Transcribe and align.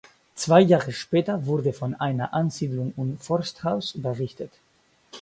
Zwei 0.33 0.61
Jahre 0.61 0.93
später 0.93 1.45
wurde 1.45 1.73
von 1.73 1.93
einer 1.93 2.33
Ansiedlung 2.33 2.91
und 2.97 3.23
Forsthaus 3.23 3.93
berichtet. 3.95 4.51